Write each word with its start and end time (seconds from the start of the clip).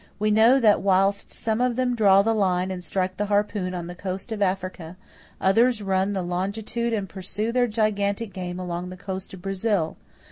We 0.17 0.31
know 0.31 0.59
that, 0.59 0.81
whilst 0.81 1.31
some 1.31 1.61
of 1.61 1.75
them 1.75 1.93
draw 1.95 2.23
the 2.23 2.33
line 2.33 2.71
and 2.71 2.83
strike 2.83 3.17
the 3.17 3.27
harpoon 3.27 3.75
on 3.75 3.85
the 3.85 3.93
coast 3.93 4.31
of 4.31 4.41
Africa, 4.41 4.97
others 5.39 5.83
run 5.83 6.13
the 6.13 6.23
longitude 6.23 6.91
and 6.91 7.07
pursue 7.07 7.51
their 7.51 7.67
gigantic 7.67 8.33
game 8.33 8.59
along 8.59 8.89
the 8.89 8.97
coast 8.97 9.31
of 9.35 9.43
Brazil. 9.43 9.97